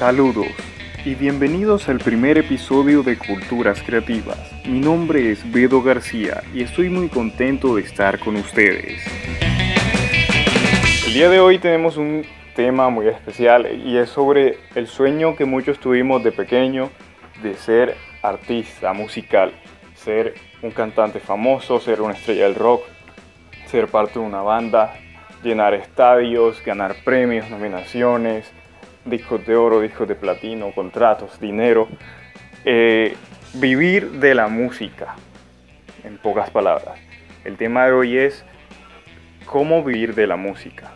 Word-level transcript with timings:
Saludos 0.00 0.46
y 1.04 1.14
bienvenidos 1.14 1.90
al 1.90 1.98
primer 1.98 2.38
episodio 2.38 3.02
de 3.02 3.18
Culturas 3.18 3.82
Creativas. 3.82 4.50
Mi 4.64 4.80
nombre 4.80 5.30
es 5.30 5.52
Bedo 5.52 5.82
García 5.82 6.42
y 6.54 6.62
estoy 6.62 6.88
muy 6.88 7.10
contento 7.10 7.74
de 7.74 7.82
estar 7.82 8.18
con 8.18 8.36
ustedes. 8.36 9.02
El 11.06 11.12
día 11.12 11.28
de 11.28 11.38
hoy 11.38 11.58
tenemos 11.58 11.98
un 11.98 12.24
tema 12.56 12.88
muy 12.88 13.08
especial 13.08 13.68
y 13.84 13.98
es 13.98 14.08
sobre 14.08 14.56
el 14.74 14.86
sueño 14.86 15.36
que 15.36 15.44
muchos 15.44 15.78
tuvimos 15.78 16.24
de 16.24 16.32
pequeño 16.32 16.88
de 17.42 17.54
ser 17.56 17.94
artista 18.22 18.94
musical, 18.94 19.52
ser 19.94 20.32
un 20.62 20.70
cantante 20.70 21.20
famoso, 21.20 21.78
ser 21.78 22.00
una 22.00 22.14
estrella 22.14 22.44
del 22.44 22.54
rock, 22.54 22.84
ser 23.66 23.88
parte 23.88 24.18
de 24.18 24.24
una 24.24 24.40
banda, 24.40 24.94
llenar 25.42 25.74
estadios, 25.74 26.64
ganar 26.64 26.96
premios, 27.04 27.50
nominaciones, 27.50 28.50
discos 29.10 29.44
de 29.44 29.56
oro, 29.56 29.80
discos 29.80 30.08
de 30.08 30.14
platino, 30.14 30.72
contratos, 30.72 31.38
dinero. 31.40 31.88
Eh, 32.64 33.14
vivir 33.54 34.10
de 34.12 34.34
la 34.34 34.48
música, 34.48 35.16
en 36.04 36.18
pocas 36.18 36.50
palabras. 36.50 36.98
El 37.44 37.56
tema 37.56 37.86
de 37.86 37.92
hoy 37.92 38.16
es 38.16 38.44
cómo 39.44 39.82
vivir 39.82 40.14
de 40.14 40.26
la 40.26 40.36
música. 40.36 40.92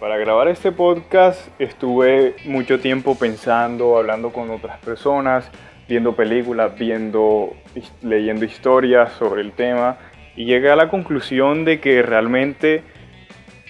Para 0.00 0.18
grabar 0.18 0.48
este 0.48 0.72
podcast 0.72 1.48
estuve 1.60 2.34
mucho 2.44 2.80
tiempo 2.80 3.16
pensando, 3.16 3.96
hablando 3.96 4.32
con 4.32 4.50
otras 4.50 4.78
personas, 4.78 5.50
viendo 5.88 6.16
películas, 6.16 6.76
viendo, 6.78 7.54
leyendo 8.02 8.44
historias 8.44 9.12
sobre 9.12 9.42
el 9.42 9.52
tema 9.52 9.98
y 10.34 10.44
llegué 10.44 10.70
a 10.70 10.76
la 10.76 10.88
conclusión 10.88 11.64
de 11.64 11.80
que 11.80 12.02
realmente 12.02 12.82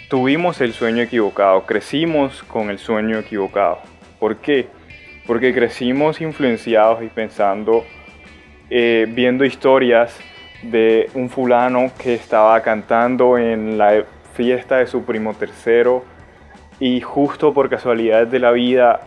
tuvimos 0.08 0.60
el 0.60 0.72
sueño 0.72 1.02
equivocado, 1.02 1.66
crecimos 1.66 2.42
con 2.44 2.70
el 2.70 2.78
sueño 2.78 3.18
equivocado. 3.18 3.78
¿Por 4.20 4.36
qué? 4.36 4.68
Porque 5.26 5.52
crecimos 5.52 6.20
influenciados 6.20 7.02
y 7.02 7.08
pensando, 7.08 7.84
eh, 8.70 9.06
viendo 9.08 9.44
historias 9.44 10.18
de 10.62 11.10
un 11.14 11.28
fulano 11.28 11.90
que 12.00 12.14
estaba 12.14 12.60
cantando 12.62 13.36
en 13.36 13.78
la 13.78 14.04
fiesta 14.34 14.76
de 14.76 14.86
su 14.86 15.04
primo 15.04 15.34
tercero 15.34 16.04
y 16.78 17.00
justo 17.00 17.52
por 17.52 17.68
casualidades 17.68 18.30
de 18.30 18.38
la 18.38 18.52
vida, 18.52 19.00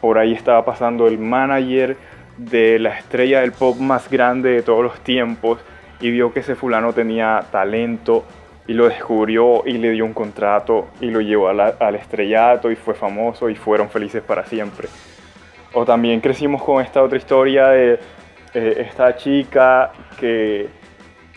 por 0.00 0.18
ahí 0.18 0.32
estaba 0.32 0.64
pasando 0.64 1.06
el 1.06 1.18
manager 1.18 1.96
de 2.36 2.78
la 2.80 2.98
estrella 2.98 3.40
del 3.40 3.52
pop 3.52 3.78
más 3.78 4.10
grande 4.10 4.50
de 4.50 4.62
todos 4.62 4.82
los 4.82 5.00
tiempos 5.00 5.60
y 6.00 6.10
vio 6.10 6.32
que 6.32 6.40
ese 6.40 6.56
fulano 6.56 6.92
tenía 6.92 7.44
talento 7.52 8.24
y 8.66 8.72
lo 8.72 8.88
descubrió 8.88 9.62
y 9.66 9.74
le 9.74 9.90
dio 9.90 10.04
un 10.04 10.14
contrato 10.14 10.88
y 11.00 11.10
lo 11.10 11.20
llevó 11.20 11.48
al 11.48 11.94
estrellato 11.94 12.70
y 12.70 12.76
fue 12.76 12.94
famoso 12.94 13.50
y 13.50 13.54
fueron 13.54 13.90
felices 13.90 14.22
para 14.22 14.44
siempre. 14.46 14.88
O 15.74 15.84
también 15.84 16.20
crecimos 16.20 16.62
con 16.62 16.82
esta 16.82 17.02
otra 17.02 17.18
historia 17.18 17.68
de 17.68 17.98
eh, 18.54 18.86
esta 18.88 19.16
chica 19.16 19.92
que 20.18 20.68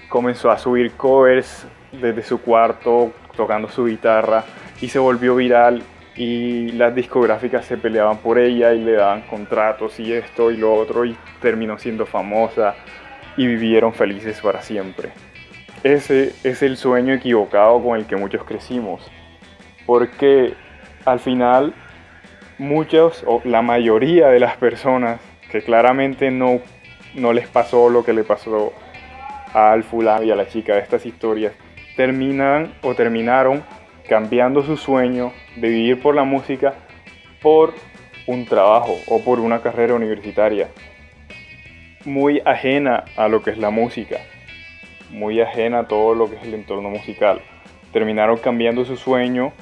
comenzó 0.09 0.52
a 0.52 0.58
subir 0.58 0.92
covers 0.94 1.67
desde 1.92 2.23
su 2.23 2.42
cuarto 2.42 3.11
tocando 3.36 3.67
su 3.69 3.86
guitarra 3.86 4.44
y 4.81 4.88
se 4.88 5.00
volvió 5.00 5.36
viral 5.36 5.81
y 6.16 6.72
las 6.72 6.95
discográficas 6.95 7.66
se 7.66 7.78
peleaban 7.78 8.17
por 8.17 8.39
ella 8.39 8.73
y 8.73 8.84
le 8.84 8.94
daban 8.94 9.22
contratos 9.23 10.00
y 10.00 10.14
esto 10.14 10.50
y 10.52 10.58
lo 10.58 10.73
otro 10.73 11.06
y 11.06 11.16
terminó 11.41 11.78
siendo 11.78 12.06
famosa 12.06 12.75
y 13.38 13.45
vivieron 13.45 13.94
felices 13.94 14.39
para 14.41 14.62
siempre. 14.62 15.12
Ese 15.83 16.33
es 16.44 16.64
el 16.64 16.75
sueño 16.75 17.14
equivocado 17.14 17.81
con 17.83 18.00
el 18.00 18.08
que 18.08 18.16
muchos 18.16 18.44
crecimos. 18.44 19.09
Porque 19.86 20.56
al 21.06 21.19
final 21.19 21.73
muchos 22.58 23.23
o 23.28 23.42
la 23.45 23.61
mayoría 23.61 24.30
de 24.30 24.39
las 24.39 24.58
personas 24.58 25.22
que 25.52 25.61
claramente 25.61 26.31
no, 26.31 26.59
no 27.14 27.31
les 27.31 27.47
pasó 27.47 27.89
lo 27.89 28.03
que 28.03 28.14
le 28.14 28.23
pasó 28.23 28.73
al 29.53 29.84
fulano 29.84 30.23
y 30.23 30.31
a 30.31 30.36
la 30.36 30.47
chica 30.47 30.74
de 30.74 30.81
estas 30.81 31.06
historias, 31.06 31.53
terminan 31.96 32.74
o 32.81 32.96
terminaron 32.96 33.63
cambiando 34.09 34.63
su 34.63 34.78
sueño 34.78 35.31
de 35.56 35.69
vivir 35.69 36.01
por 36.01 36.16
la 36.16 36.24
música 36.24 36.74
por 37.41 37.74
un 38.25 38.46
trabajo 38.46 38.97
o 39.07 39.24
por 39.24 39.40
una 39.40 39.62
carrera 39.62 39.94
universitaria 39.94 40.69
muy 42.03 42.41
ajena 42.46 43.06
a 43.16 43.28
lo 43.28 43.44
que 43.44 43.51
es 43.51 43.57
la 43.57 43.69
música 43.69 44.18
muy 45.09 45.40
ajena 45.41 45.79
a 45.79 45.88
todo 45.88 46.16
lo 46.16 46.29
que 46.29 46.35
es 46.35 46.44
el 46.44 46.53
entorno 46.53 46.90
musical. 46.90 47.41
Terminaron 47.91 48.38
cambiando 48.38 48.85
su 48.85 48.97
sueño 48.97 49.53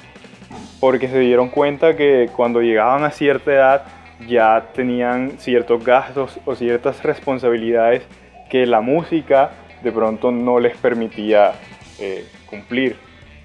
porque 0.80 1.08
se 1.08 1.18
dieron 1.20 1.48
cuenta 1.48 1.96
que 1.96 2.28
cuando 2.34 2.60
llegaban 2.60 3.04
a 3.04 3.10
cierta 3.10 3.52
edad 3.52 3.86
ya 4.26 4.68
tenían 4.74 5.38
ciertos 5.38 5.84
gastos 5.84 6.38
o 6.44 6.54
ciertas 6.54 7.02
responsabilidades 7.02 8.02
que 8.50 8.66
la 8.66 8.80
música 8.80 9.50
de 9.82 9.92
pronto 9.92 10.30
no 10.30 10.58
les 10.58 10.76
permitía 10.76 11.52
eh, 11.98 12.26
cumplir. 12.48 12.96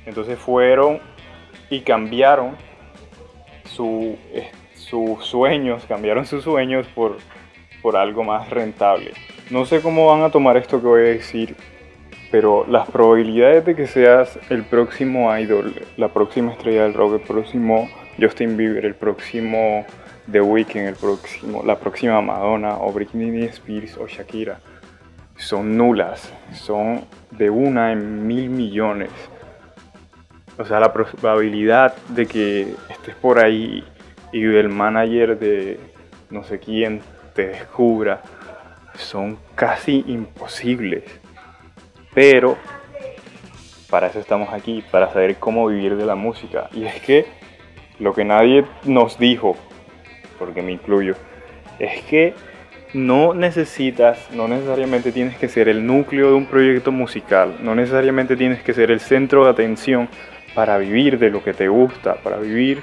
Entonces 0.05 0.39
fueron 0.39 0.99
y 1.69 1.81
cambiaron 1.81 2.55
su, 3.65 4.17
eh, 4.33 4.49
sus 4.73 5.25
sueños, 5.25 5.85
cambiaron 5.87 6.25
sus 6.25 6.43
sueños 6.43 6.87
por, 6.93 7.17
por 7.81 7.95
algo 7.95 8.23
más 8.23 8.49
rentable. 8.49 9.11
No 9.49 9.65
sé 9.65 9.81
cómo 9.81 10.07
van 10.07 10.21
a 10.23 10.29
tomar 10.29 10.57
esto 10.57 10.81
que 10.81 10.87
voy 10.87 11.01
a 11.01 11.05
decir, 11.05 11.55
pero 12.31 12.65
las 12.67 12.89
probabilidades 12.89 13.65
de 13.65 13.75
que 13.75 13.87
seas 13.87 14.39
el 14.49 14.63
próximo 14.63 15.37
idol, 15.37 15.73
la 15.97 16.07
próxima 16.07 16.53
estrella 16.53 16.83
del 16.83 16.93
rock, 16.93 17.15
el 17.15 17.21
próximo 17.21 17.89
Justin 18.17 18.55
Bieber, 18.55 18.85
el 18.85 18.95
próximo 18.95 19.85
The 20.31 20.41
Weeknd, 20.41 20.87
el 20.87 20.95
próximo, 20.95 21.61
la 21.63 21.77
próxima 21.77 22.21
Madonna 22.21 22.77
o 22.77 22.93
Britney 22.93 23.43
Spears 23.45 23.97
o 23.97 24.07
Shakira, 24.07 24.59
son 25.35 25.75
nulas, 25.75 26.31
son 26.53 27.03
de 27.31 27.49
una 27.49 27.91
en 27.91 28.25
mil 28.25 28.49
millones. 28.49 29.11
O 30.57 30.63
sea, 30.63 30.79
la 30.79 30.93
probabilidad 30.93 31.95
de 32.09 32.27
que 32.27 32.75
estés 32.89 33.15
por 33.15 33.43
ahí 33.43 33.83
y 34.31 34.43
el 34.43 34.69
manager 34.69 35.37
de 35.37 35.79
no 36.29 36.43
sé 36.43 36.59
quién 36.59 37.01
te 37.33 37.47
descubra 37.47 38.21
son 38.95 39.37
casi 39.55 40.03
imposibles. 40.07 41.20
Pero 42.13 42.57
para 43.91 44.07
eso 44.07 44.19
estamos 44.19 44.53
aquí, 44.53 44.83
para 44.89 45.11
saber 45.11 45.35
cómo 45.35 45.67
vivir 45.67 45.97
de 45.97 46.05
la 46.05 46.15
música. 46.15 46.69
Y 46.73 46.85
es 46.85 46.99
que 47.01 47.25
lo 47.99 48.13
que 48.13 48.23
nadie 48.23 48.65
nos 48.85 49.19
dijo, 49.19 49.55
porque 50.39 50.61
me 50.61 50.71
incluyo, 50.71 51.15
es 51.77 52.01
que 52.03 52.33
no 52.93 53.33
necesitas, 53.33 54.31
no 54.31 54.47
necesariamente 54.47 55.11
tienes 55.11 55.37
que 55.37 55.47
ser 55.47 55.69
el 55.69 55.85
núcleo 55.85 56.29
de 56.29 56.35
un 56.35 56.45
proyecto 56.45 56.91
musical, 56.91 57.57
no 57.61 57.75
necesariamente 57.75 58.35
tienes 58.35 58.63
que 58.63 58.73
ser 58.73 58.91
el 58.91 58.99
centro 58.99 59.43
de 59.43 59.51
atención 59.51 60.09
para 60.55 60.77
vivir 60.77 61.19
de 61.19 61.29
lo 61.29 61.43
que 61.43 61.53
te 61.53 61.67
gusta, 61.67 62.15
para 62.15 62.37
vivir 62.37 62.81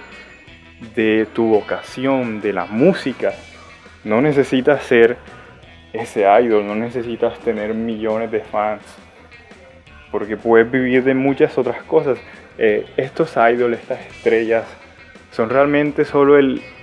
de 0.94 1.26
tu 1.32 1.46
vocación, 1.48 2.40
de 2.40 2.52
la 2.52 2.66
música. 2.66 3.32
No 4.04 4.20
necesitas 4.20 4.82
ser 4.84 5.16
ese 5.92 6.26
idol, 6.42 6.66
no 6.66 6.74
necesitas 6.74 7.38
tener 7.40 7.74
millones 7.74 8.30
de 8.30 8.40
fans 8.40 8.82
porque 10.10 10.36
puedes 10.36 10.70
vivir 10.70 11.04
de 11.04 11.14
muchas 11.14 11.56
otras 11.58 11.82
cosas. 11.82 12.18
Eh, 12.58 12.86
estos 12.96 13.36
idols, 13.36 13.78
estas 13.78 14.00
estrellas, 14.00 14.64
son 15.30 15.50
realmente 15.50 16.04
solo 16.04 16.36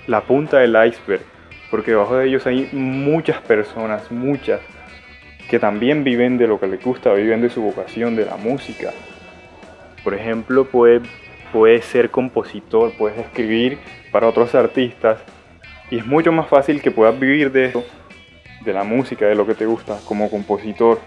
la 0.06 0.22
punta 0.22 0.58
del 0.58 0.70
iceberg, 0.70 1.22
porque 1.70 1.90
debajo 1.90 2.16
de 2.16 2.28
ellos 2.28 2.46
hay 2.46 2.68
muchas 2.72 3.40
personas, 3.42 4.10
muchas, 4.10 4.60
que 5.50 5.58
también 5.58 6.04
viven 6.04 6.38
de 6.38 6.46
lo 6.46 6.58
que 6.58 6.66
les 6.66 6.82
gusta, 6.82 7.12
viven 7.12 7.42
de 7.42 7.50
su 7.50 7.62
vocación, 7.62 8.16
de 8.16 8.24
la 8.24 8.36
música. 8.36 8.92
Por 10.02 10.14
ejemplo, 10.14 10.64
puedes 10.64 11.02
puede 11.52 11.80
ser 11.80 12.10
compositor, 12.10 12.92
puedes 12.98 13.18
escribir 13.18 13.78
para 14.10 14.28
otros 14.28 14.54
artistas, 14.54 15.18
y 15.90 15.98
es 15.98 16.06
mucho 16.06 16.32
más 16.32 16.48
fácil 16.48 16.82
que 16.82 16.90
puedas 16.90 17.18
vivir 17.18 17.52
de 17.52 17.66
eso, 17.66 17.84
de 18.64 18.72
la 18.72 18.84
música, 18.84 19.26
de 19.26 19.34
lo 19.34 19.46
que 19.46 19.54
te 19.54 19.64
gusta, 19.64 19.98
como 20.06 20.30
compositor 20.30 20.98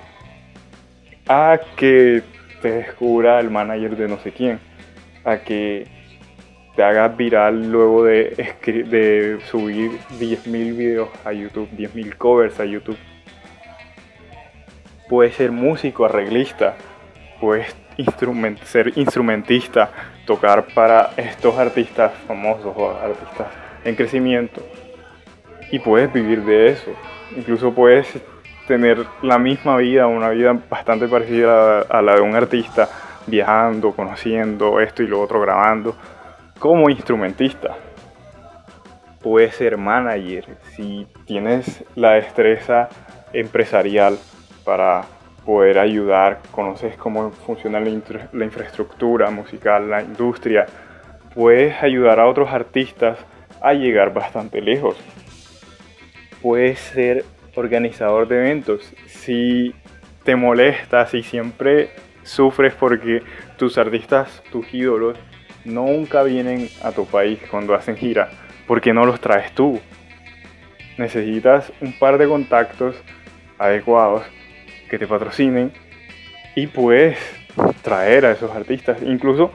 a 1.30 1.60
que 1.78 2.24
te 2.60 2.72
descubra 2.72 3.40
el 3.40 3.52
manager 3.52 3.96
de 3.96 4.08
no 4.08 4.18
sé 4.18 4.32
quién, 4.32 4.60
a 5.24 5.38
que 5.38 5.88
te 6.76 6.84
hagas 6.84 7.16
viral 7.16 7.72
luego 7.72 8.04
de, 8.04 8.56
de 8.66 9.40
subir 9.46 9.92
10.000 10.20 10.76
videos 10.76 11.10
a 11.24 11.32
YouTube, 11.32 11.70
10.000 11.78 12.18
covers 12.18 12.60
a 12.60 12.66
YouTube. 12.66 12.98
Puedes 15.08 15.36
ser 15.36 15.52
músico, 15.52 16.06
arreglista, 16.06 16.76
puedes 17.40 17.76
ser 18.64 18.98
instrumentista, 18.98 19.92
tocar 20.26 20.66
para 20.74 21.12
estos 21.16 21.58
artistas 21.58 22.12
famosos 22.28 22.74
o 22.76 22.90
artistas 22.90 23.48
en 23.86 23.96
crecimiento 23.96 24.62
y 25.72 25.78
puedes 25.78 26.12
vivir 26.12 26.44
de 26.44 26.70
eso. 26.70 26.92
Incluso 27.36 27.74
puedes 27.74 28.20
tener 28.70 29.04
la 29.24 29.40
misma 29.40 29.78
vida, 29.78 30.06
una 30.06 30.30
vida 30.30 30.54
bastante 30.70 31.08
parecida 31.08 31.82
a 31.82 32.04
la 32.04 32.14
de 32.14 32.22
un 32.22 32.36
artista, 32.36 32.88
viajando, 33.26 33.94
conociendo 33.94 34.80
esto 34.80 35.02
y 35.02 35.08
lo 35.08 35.20
otro, 35.20 35.42
grabando, 35.42 35.96
como 36.60 36.88
instrumentista. 36.88 37.76
puedes 39.24 39.56
ser 39.56 39.76
manager, 39.76 40.46
si 40.76 41.08
tienes 41.26 41.84
la 41.96 42.12
destreza 42.12 42.90
empresarial 43.34 44.18
para 44.64 45.02
poder 45.46 45.80
ayudar, 45.80 46.40
conoces 46.52 46.96
cómo 46.96 47.32
funciona 47.32 47.80
la, 47.80 47.90
la, 48.32 48.46
infraestructura 48.46 49.32
musical, 49.32 49.90
la 49.90 50.04
industria, 50.04 50.68
puedes 51.34 51.82
ayudar 51.82 52.20
a 52.20 52.28
otros 52.28 52.50
artistas 52.52 53.18
a 53.62 53.74
llegar 53.74 54.14
bastante 54.14 54.62
lejos. 54.62 54.96
Puedes 56.42 56.80
ser 56.80 57.26
organizador 57.60 58.28
de 58.28 58.38
eventos. 58.38 58.94
Si 59.08 59.76
te 60.24 60.36
molesta, 60.36 61.06
si 61.06 61.24
siempre 61.24 61.92
sufres 62.24 62.74
porque 62.74 63.22
tus 63.58 63.78
artistas, 63.78 64.42
tus 64.52 64.74
ídolos, 64.74 65.18
nunca 65.66 66.24
vienen 66.24 66.70
a 66.84 66.92
tu 66.92 67.06
país 67.06 67.40
cuando 67.52 67.76
hacen 67.76 67.98
gira, 67.98 68.30
porque 68.68 68.94
no 68.94 69.06
los 69.06 69.20
traes 69.20 69.52
tú. 69.54 69.80
Necesitas 70.98 71.72
un 71.82 71.98
par 71.98 72.18
de 72.18 72.28
contactos 72.28 72.96
adecuados 73.58 74.24
que 74.90 74.98
te 74.98 75.08
patrocinen 75.08 75.72
y 76.56 76.68
puedes 76.68 77.18
traer 77.82 78.26
a 78.26 78.32
esos 78.32 78.52
artistas. 78.52 79.02
Incluso 79.04 79.52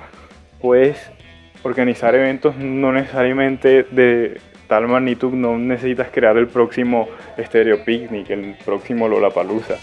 puedes 0.61 1.11
organizar 1.63 2.15
eventos 2.15 2.57
no 2.57 2.93
necesariamente 2.93 3.85
de 3.85 4.41
tal 4.67 4.89
magnitud, 4.89 5.33
no 5.33 5.59
necesitas 5.59 6.09
crear 6.11 6.37
el 6.37 6.49
próximo 6.49 7.09
Stereo 7.39 7.85
Picnic, 7.85 8.31
el 8.31 8.57
próximo 8.65 9.09
Lollapalooza. 9.09 9.77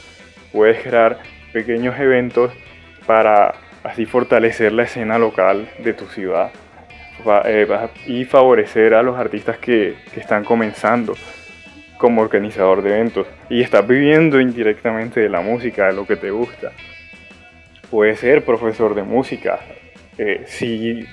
Puedes 0.51 0.81
crear 0.81 1.19
pequeños 1.53 1.97
eventos 1.99 2.51
para 3.05 3.53
así 3.83 4.05
fortalecer 4.05 4.71
la 4.73 4.83
escena 4.83 5.17
local 5.17 5.69
de 5.79 5.93
tu 5.93 6.05
ciudad 6.05 6.51
eh, 7.45 7.67
y 8.07 8.25
favorecer 8.25 8.93
a 8.93 9.03
los 9.03 9.17
artistas 9.17 9.57
que, 9.57 9.95
están 10.15 10.43
comenzando 10.43 11.13
como 11.97 12.21
organizador 12.21 12.81
de 12.81 12.89
eventos 12.91 13.27
y 13.49 13.61
estás 13.61 13.87
viviendo 13.87 14.39
indirectamente 14.39 15.19
de 15.19 15.29
la 15.29 15.41
música, 15.41 15.87
de 15.87 15.93
lo 15.93 16.07
que 16.07 16.15
te 16.15 16.31
gusta. 16.31 16.71
Puedes 17.91 18.19
ser 18.19 18.43
profesor 18.43 18.95
de 18.95 19.03
música. 19.03 19.59
Eh, 20.17 20.43
si 20.47 21.05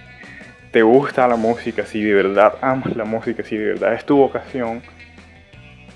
te 0.70 0.82
gusta 0.82 1.26
la 1.28 1.36
música, 1.36 1.86
si 1.86 2.02
de 2.02 2.14
verdad 2.14 2.54
amas 2.60 2.96
la 2.96 3.04
música, 3.04 3.42
si 3.42 3.56
de 3.56 3.66
verdad 3.66 3.94
es 3.94 4.04
tu 4.04 4.16
vocación, 4.16 4.82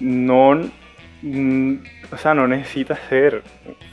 no, 0.00 0.60
mm, 1.22 1.74
o 2.10 2.16
sea, 2.16 2.34
no 2.34 2.46
necesitas 2.48 2.98
ser 3.08 3.42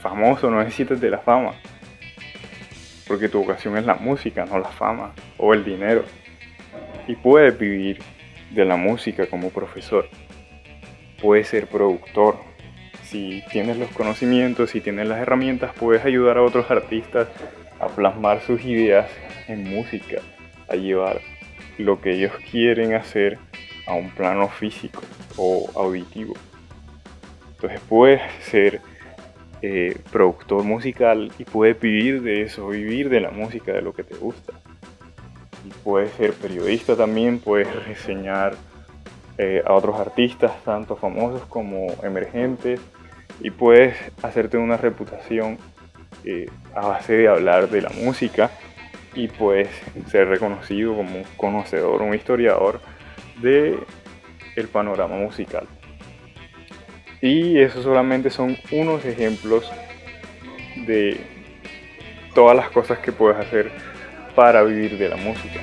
famoso, 0.00 0.50
no 0.50 0.58
necesitas 0.62 1.00
de 1.00 1.10
la 1.10 1.18
fama. 1.18 1.52
Porque 3.06 3.28
tu 3.28 3.40
vocación 3.40 3.76
es 3.76 3.84
la 3.84 3.94
música, 3.94 4.44
no 4.46 4.58
la 4.58 4.68
fama 4.68 5.12
o 5.36 5.52
el 5.52 5.64
dinero. 5.64 6.04
Y 7.08 7.16
puedes 7.16 7.58
vivir 7.58 7.98
de 8.50 8.64
la 8.64 8.76
música 8.76 9.26
como 9.26 9.50
profesor 9.50 10.08
puedes 11.20 11.48
ser 11.48 11.66
productor. 11.66 12.36
Si 13.04 13.42
tienes 13.50 13.76
los 13.76 13.90
conocimientos, 13.90 14.70
si 14.70 14.80
tienes 14.80 15.08
las 15.08 15.18
herramientas, 15.18 15.72
puedes 15.78 16.04
ayudar 16.04 16.38
a 16.38 16.42
otros 16.42 16.70
artistas 16.70 17.28
a 17.78 17.88
plasmar 17.88 18.40
sus 18.42 18.64
ideas 18.64 19.10
en 19.48 19.64
música, 19.64 20.20
a 20.70 20.76
llevar 20.76 21.20
lo 21.78 22.00
que 22.00 22.12
ellos 22.12 22.32
quieren 22.50 22.94
hacer 22.94 23.38
a 23.86 23.94
un 23.94 24.10
plano 24.10 24.48
físico 24.48 25.02
o 25.36 25.68
auditivo. 25.74 26.34
Entonces 27.54 27.80
puedes 27.88 28.20
ser 28.42 28.80
eh, 29.62 29.98
productor 30.10 30.64
musical 30.64 31.30
y 31.38 31.44
puedes 31.44 31.78
vivir 31.78 32.22
de 32.22 32.42
eso, 32.42 32.68
vivir 32.68 33.10
de 33.10 33.20
la 33.20 33.30
música, 33.30 33.72
de 33.72 33.82
lo 33.82 33.92
que 33.92 34.04
te 34.04 34.14
gusta. 34.14 34.54
Y 35.66 35.70
puedes 35.84 36.10
ser 36.12 36.32
periodista 36.32 36.96
también, 36.96 37.38
puedes 37.38 37.68
reseñar 37.84 38.54
eh, 39.36 39.62
a 39.66 39.74
otros 39.74 39.98
artistas, 39.98 40.52
tanto 40.64 40.96
famosos 40.96 41.42
como 41.46 41.88
emergentes, 42.02 42.80
y 43.40 43.50
puedes 43.50 43.96
hacerte 44.22 44.56
una 44.56 44.76
reputación 44.76 45.58
eh, 46.24 46.48
a 46.74 46.86
base 46.86 47.14
de 47.14 47.28
hablar 47.28 47.68
de 47.68 47.82
la 47.82 47.90
música 47.90 48.50
y 49.14 49.28
puedes 49.28 49.68
ser 50.08 50.28
reconocido 50.28 50.94
como 50.94 51.18
un 51.18 51.24
conocedor, 51.36 52.02
un 52.02 52.14
historiador 52.14 52.80
de 53.40 53.78
el 54.56 54.68
panorama 54.68 55.16
musical. 55.16 55.66
Y 57.20 57.58
esos 57.58 57.84
solamente 57.84 58.30
son 58.30 58.56
unos 58.72 59.04
ejemplos 59.04 59.70
de 60.86 61.20
todas 62.34 62.56
las 62.56 62.70
cosas 62.70 62.98
que 62.98 63.12
puedes 63.12 63.38
hacer 63.38 63.70
para 64.34 64.62
vivir 64.62 64.96
de 64.96 65.08
la 65.08 65.16
música. 65.16 65.60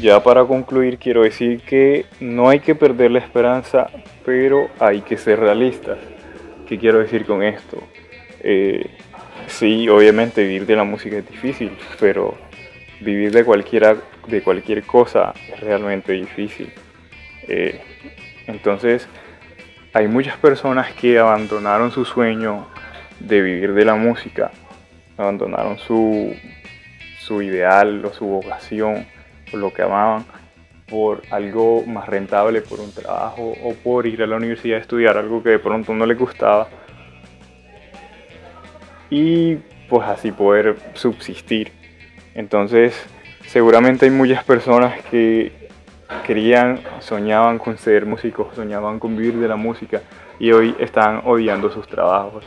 Ya 0.00 0.20
para 0.20 0.44
concluir 0.44 0.98
quiero 0.98 1.22
decir 1.22 1.60
que 1.60 2.06
no 2.18 2.48
hay 2.48 2.58
que 2.58 2.74
perder 2.74 3.12
la 3.12 3.20
esperanza, 3.20 3.88
pero 4.24 4.68
hay 4.80 5.00
que 5.02 5.16
ser 5.16 5.38
realistas. 5.38 5.98
¿Qué 6.72 6.78
quiero 6.78 7.00
decir 7.00 7.26
con 7.26 7.42
esto? 7.42 7.86
Eh, 8.40 8.86
sí, 9.46 9.90
obviamente 9.90 10.42
vivir 10.42 10.64
de 10.64 10.74
la 10.74 10.84
música 10.84 11.18
es 11.18 11.28
difícil, 11.28 11.76
pero 12.00 12.34
vivir 13.02 13.30
de, 13.30 13.44
cualquiera, 13.44 13.94
de 14.26 14.40
cualquier 14.40 14.82
cosa 14.84 15.34
es 15.52 15.60
realmente 15.60 16.14
difícil. 16.14 16.72
Eh, 17.46 17.78
entonces, 18.46 19.06
hay 19.92 20.08
muchas 20.08 20.38
personas 20.38 20.90
que 20.94 21.18
abandonaron 21.18 21.90
su 21.90 22.06
sueño 22.06 22.66
de 23.20 23.42
vivir 23.42 23.74
de 23.74 23.84
la 23.84 23.94
música, 23.94 24.50
abandonaron 25.18 25.78
su, 25.78 26.34
su 27.18 27.42
ideal 27.42 28.02
o 28.02 28.14
su 28.14 28.24
vocación 28.24 29.06
lo 29.52 29.74
que 29.74 29.82
amaban, 29.82 30.24
por 30.92 31.22
algo 31.30 31.84
más 31.86 32.06
rentable, 32.06 32.60
por 32.60 32.78
un 32.78 32.92
trabajo 32.92 33.54
o 33.64 33.72
por 33.72 34.06
ir 34.06 34.22
a 34.22 34.26
la 34.26 34.36
universidad 34.36 34.76
a 34.76 34.82
estudiar 34.82 35.16
algo 35.16 35.42
que 35.42 35.48
de 35.48 35.58
pronto 35.58 35.94
no 35.94 36.04
les 36.04 36.18
gustaba. 36.18 36.68
Y 39.08 39.56
pues 39.88 40.06
así 40.06 40.30
poder 40.30 40.76
subsistir. 40.92 41.72
Entonces, 42.34 42.94
seguramente 43.46 44.04
hay 44.04 44.10
muchas 44.10 44.44
personas 44.44 45.02
que 45.10 45.70
querían, 46.26 46.80
soñaban 47.00 47.58
con 47.58 47.78
ser 47.78 48.04
músicos, 48.04 48.54
soñaban 48.54 48.98
con 48.98 49.16
vivir 49.16 49.38
de 49.38 49.48
la 49.48 49.56
música 49.56 50.02
y 50.38 50.52
hoy 50.52 50.76
están 50.78 51.22
odiando 51.24 51.70
sus 51.70 51.88
trabajos. 51.88 52.44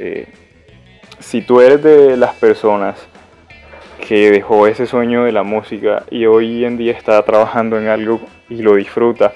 Eh, 0.00 0.26
si 1.20 1.42
tú 1.42 1.60
eres 1.60 1.80
de 1.80 2.16
las 2.16 2.34
personas 2.34 3.06
que 3.98 4.30
dejó 4.30 4.66
ese 4.66 4.86
sueño 4.86 5.24
de 5.24 5.32
la 5.32 5.42
música 5.42 6.04
y 6.10 6.26
hoy 6.26 6.64
en 6.64 6.76
día 6.76 6.92
está 6.92 7.22
trabajando 7.22 7.78
en 7.78 7.88
algo 7.88 8.20
y 8.48 8.62
lo 8.62 8.76
disfruta, 8.76 9.32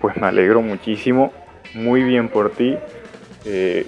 pues 0.00 0.16
me 0.16 0.26
alegro 0.26 0.62
muchísimo, 0.62 1.32
muy 1.74 2.02
bien 2.02 2.28
por 2.28 2.50
ti. 2.50 2.76
Eh, 3.44 3.86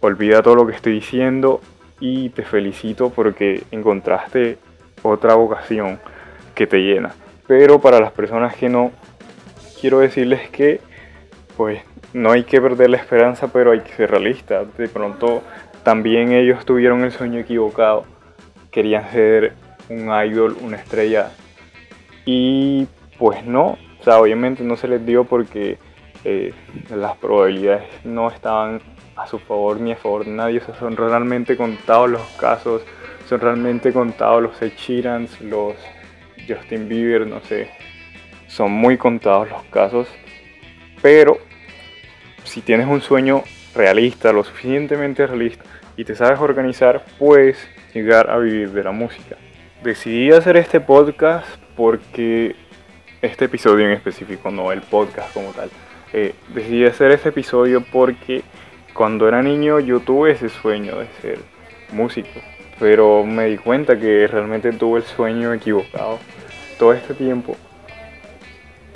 olvida 0.00 0.42
todo 0.42 0.54
lo 0.54 0.66
que 0.66 0.74
estoy 0.74 0.94
diciendo 0.94 1.60
y 2.00 2.30
te 2.30 2.42
felicito 2.42 3.10
porque 3.10 3.64
encontraste 3.70 4.58
otra 5.02 5.34
vocación 5.34 5.98
que 6.54 6.66
te 6.66 6.78
llena. 6.78 7.14
Pero 7.46 7.80
para 7.80 8.00
las 8.00 8.12
personas 8.12 8.56
que 8.56 8.68
no, 8.68 8.92
quiero 9.80 10.00
decirles 10.00 10.48
que 10.50 10.80
pues 11.56 11.82
no 12.12 12.32
hay 12.32 12.44
que 12.44 12.60
perder 12.60 12.90
la 12.90 12.96
esperanza, 12.96 13.48
pero 13.52 13.72
hay 13.72 13.80
que 13.80 13.92
ser 13.92 14.10
realistas. 14.10 14.66
De 14.76 14.88
pronto 14.88 15.42
también 15.82 16.32
ellos 16.32 16.64
tuvieron 16.64 17.04
el 17.04 17.12
sueño 17.12 17.38
equivocado 17.38 18.04
querían 18.76 19.10
ser 19.10 19.54
un 19.88 20.10
idol, 20.22 20.54
una 20.60 20.76
estrella. 20.76 21.30
Y 22.26 22.86
pues 23.18 23.42
no, 23.46 23.78
o 23.98 24.04
sea, 24.04 24.20
obviamente 24.20 24.62
no 24.62 24.76
se 24.76 24.86
les 24.86 25.06
dio 25.06 25.24
porque 25.24 25.78
eh, 26.24 26.52
las 26.94 27.16
probabilidades 27.16 27.84
no 28.04 28.28
estaban 28.28 28.82
a 29.16 29.26
su 29.26 29.38
favor 29.38 29.80
ni 29.80 29.92
a 29.92 29.96
favor 29.96 30.26
de 30.26 30.32
nadie. 30.32 30.60
O 30.68 30.74
son 30.74 30.94
realmente 30.94 31.56
contados 31.56 32.10
los 32.10 32.20
casos, 32.38 32.82
son 33.26 33.40
realmente 33.40 33.94
contados 33.94 34.42
los 34.42 34.60
Ed 34.60 34.74
los 35.40 35.74
Justin 36.46 36.86
Bieber, 36.86 37.26
no 37.26 37.40
sé. 37.40 37.70
Son 38.46 38.70
muy 38.70 38.98
contados 38.98 39.48
los 39.48 39.62
casos. 39.70 40.06
Pero 41.00 41.38
si 42.44 42.60
tienes 42.60 42.86
un 42.88 43.00
sueño 43.00 43.42
realista, 43.74 44.34
lo 44.34 44.44
suficientemente 44.44 45.26
realista, 45.26 45.64
y 45.96 46.04
te 46.04 46.14
sabes 46.14 46.38
organizar, 46.40 47.02
puedes 47.18 47.56
llegar 47.96 48.30
a 48.30 48.36
vivir 48.38 48.70
de 48.72 48.84
la 48.84 48.92
música. 48.92 49.36
Decidí 49.82 50.30
hacer 50.30 50.56
este 50.58 50.80
podcast 50.80 51.48
porque 51.74 52.54
este 53.22 53.46
episodio 53.46 53.86
en 53.86 53.92
específico, 53.92 54.50
no 54.50 54.70
el 54.70 54.82
podcast 54.82 55.32
como 55.32 55.52
tal. 55.52 55.70
Eh, 56.12 56.34
decidí 56.54 56.84
hacer 56.84 57.10
este 57.12 57.30
episodio 57.30 57.82
porque 57.90 58.42
cuando 58.92 59.26
era 59.26 59.42
niño 59.42 59.80
yo 59.80 60.00
tuve 60.00 60.32
ese 60.32 60.50
sueño 60.50 60.98
de 60.98 61.06
ser 61.22 61.38
músico, 61.92 62.40
pero 62.78 63.24
me 63.24 63.46
di 63.46 63.56
cuenta 63.56 63.98
que 63.98 64.26
realmente 64.26 64.72
tuve 64.72 65.00
el 65.00 65.04
sueño 65.04 65.54
equivocado 65.54 66.18
todo 66.78 66.92
este 66.92 67.14
tiempo 67.14 67.56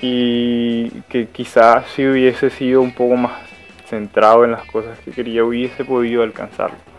y 0.02 0.90
que 1.09 1.26
quizás 1.26 1.87
si 1.95 2.07
hubiese 2.07 2.50
sido 2.50 2.80
un 2.83 2.92
poco 2.92 3.16
más 3.16 3.33
centrado 3.87 4.45
en 4.45 4.52
las 4.52 4.64
cosas 4.66 4.99
que 5.00 5.11
quería 5.11 5.45
hubiese 5.45 5.85
podido 5.85 6.23
alcanzarlo 6.23 6.89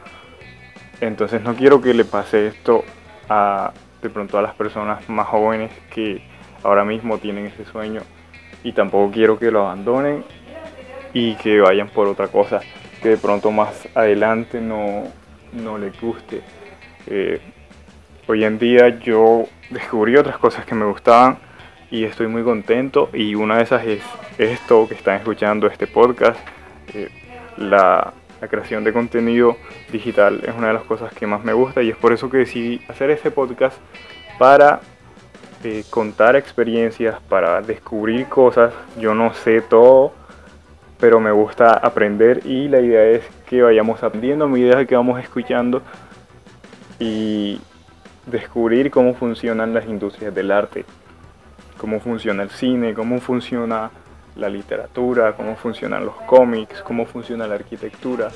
Entonces 1.02 1.42
no 1.42 1.56
quiero 1.56 1.82
que 1.82 1.94
le 1.94 2.06
pase 2.06 2.48
esto 2.48 2.84
a 3.28 3.74
de 4.02 4.10
pronto 4.10 4.38
a 4.38 4.42
las 4.42 4.56
personas 4.56 5.08
más 5.10 5.28
jóvenes 5.28 5.72
que 5.94 6.24
ahora 6.64 6.86
mismo 6.86 7.18
tienen 7.18 7.48
ese 7.48 7.66
sueño 7.66 8.02
y 8.64 8.74
tampoco 8.74 9.12
quiero 9.12 9.38
que 9.38 9.52
lo 9.52 9.68
abandonen 9.68 10.24
y 11.14 11.36
que 11.36 11.60
vayan 11.60 11.90
por 11.90 12.08
otra 12.08 12.28
cosa 12.28 12.62
que 13.02 13.10
de 13.10 13.18
pronto 13.18 13.52
más 13.52 13.88
adelante 13.96 14.62
no, 14.62 15.04
no 15.54 15.78
les 15.78 16.00
guste. 16.00 16.42
Eh, 17.08 17.42
hoy 18.28 18.44
en 18.44 18.60
día 18.60 19.00
yo 19.00 19.46
descubrí 19.70 20.16
otras 20.16 20.38
cosas 20.38 20.66
que 20.66 20.76
me 20.76 20.86
gustaban 20.86 21.40
y 21.90 22.04
estoy 22.04 22.28
muy 22.28 22.44
contento 22.44 23.10
y 23.14 23.36
una 23.36 23.58
de 23.58 23.64
esas 23.64 23.86
es 23.86 24.04
esto 24.38 24.88
que 24.88 24.94
están 24.96 25.18
escuchando, 25.18 25.68
este 25.68 25.88
podcast. 25.88 26.40
Eh, 26.94 27.10
la, 27.58 28.14
la, 28.42 28.48
creación 28.48 28.84
de 28.84 28.92
contenido 28.92 29.56
digital 29.92 30.42
es 30.44 30.54
una 30.56 30.68
de 30.68 30.74
las 30.74 30.84
cosas 30.84 31.14
que 31.14 31.28
más 31.28 31.44
me 31.44 31.54
gusta 31.54 31.82
y 31.82 31.90
es 31.90 31.96
por 31.96 32.12
eso 32.12 32.30
que 32.30 32.38
decidí 32.38 32.82
hacer 32.88 33.10
este 33.12 33.32
podcast 33.32 33.78
para 34.40 34.82
eh, 35.64 35.84
contar 35.90 36.36
experiencias, 36.36 37.20
para 37.30 37.62
descubrir 37.62 38.28
cosas. 38.28 38.74
Yo 39.00 39.14
no 39.14 39.34
sé 39.34 39.62
todo, 39.62 40.14
pero 41.00 41.20
me 41.20 41.32
gusta 41.32 41.74
aprender 41.74 42.46
y 42.46 42.68
la 42.68 42.82
idea 42.82 43.04
es 43.06 43.24
que 43.48 43.62
vayamos 43.62 44.02
aprendiendo 44.04 44.46
a 44.46 44.48
medida 44.48 44.86
que 44.86 44.96
vamos 44.96 45.22
escuchando 45.22 45.82
y 47.00 47.62
descubrir 48.26 48.92
cómo 48.92 49.14
funcionan 49.14 49.74
las 49.74 49.86
industrias 49.86 50.34
del 50.34 50.52
arte 50.52 50.86
cómo 51.82 52.00
funciona 52.00 52.44
el 52.44 52.52
cine, 52.52 52.94
cómo 52.94 53.20
funciona 53.20 53.90
la 54.36 54.50
literatura, 54.50 55.34
cómo 55.34 55.56
funcionan 55.56 56.06
los 56.06 56.16
cómics, 56.22 56.82
cómo 56.84 57.06
funciona 57.06 57.48
la 57.48 57.56
arquitectura. 57.56 58.30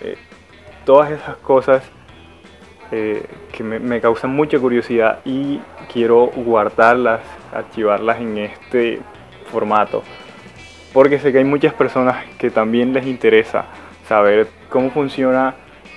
Eh, 0.00 0.16
todas 0.84 1.10
esas 1.10 1.36
cosas 1.38 1.82
eh, 2.90 3.26
que 3.52 3.62
me, 3.62 4.00
causan 4.00 4.30
mucha 4.30 4.58
curiosidad 4.58 5.20
y 5.24 5.60
quiero 5.92 6.26
guardarlas, 6.34 7.20
archivarlas 7.52 8.20
en 8.20 8.38
este 8.38 9.00
formato. 9.50 10.02
Porque 10.92 11.18
sé 11.18 11.32
que 11.32 11.38
hay 11.38 11.44
muchas 11.44 11.74
personas 11.74 12.24
que 12.38 12.50
también 12.50 12.94
les 12.94 13.06
interesa 13.06 13.66
saber 14.08 14.48
cómo 14.70 14.90
funciona 14.90 15.54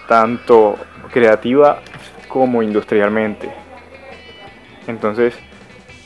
tanto 0.09 0.75
creativa 1.13 1.79
como 2.27 2.61
industrialmente. 2.61 3.50
Entonces, 4.88 5.33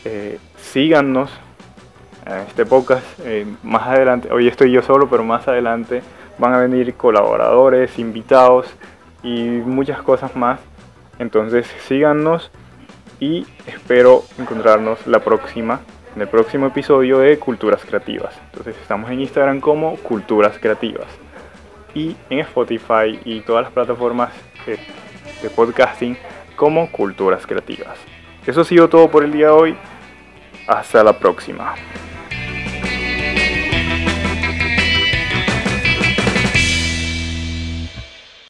eh, 0.03 0.37
síganos 0.57 1.31
en 2.25 2.39
este 2.47 2.65
podcast. 2.65 3.05
Eh, 3.23 3.45
más 3.63 3.87
adelante, 3.87 4.31
hoy 4.31 4.47
estoy 4.47 4.71
yo 4.71 4.81
solo, 4.81 5.09
pero 5.09 5.23
más 5.23 5.47
adelante 5.47 6.01
van 6.37 6.53
a 6.53 6.59
venir 6.59 6.93
colaboradores, 6.95 7.97
invitados 7.99 8.67
y 9.23 9.43
muchas 9.43 10.01
cosas 10.01 10.35
más. 10.35 10.59
Entonces 11.19 11.67
síganos 11.87 12.51
y 13.19 13.45
espero 13.67 14.23
encontrarnos 14.37 15.05
la 15.07 15.19
próxima, 15.19 15.79
en 16.15 16.21
el 16.21 16.27
próximo 16.27 16.67
episodio 16.67 17.19
de 17.19 17.37
Culturas 17.39 17.81
Creativas. 17.85 18.35
Entonces 18.51 18.75
estamos 18.81 19.09
en 19.11 19.21
Instagram 19.21 19.61
como 19.61 19.95
Culturas 19.97 20.57
Creativas 20.59 21.07
y 21.93 22.15
en 22.29 22.39
Spotify 22.39 23.19
y 23.23 23.41
todas 23.41 23.63
las 23.63 23.71
plataformas 23.71 24.31
de 24.65 25.49
podcasting 25.49 26.17
como 26.55 26.91
Culturas 26.91 27.45
Creativas. 27.45 27.97
Eso 28.45 28.61
ha 28.61 28.65
sido 28.65 28.89
todo 28.89 29.09
por 29.09 29.23
el 29.23 29.31
día 29.31 29.47
de 29.47 29.51
hoy. 29.51 29.77
Hasta 30.67 31.03
la 31.03 31.17
próxima. 31.17 31.75